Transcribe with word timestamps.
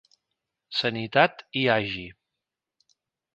Sanitat 0.77 1.45
hi 1.61 1.65
hagi. 1.75 2.07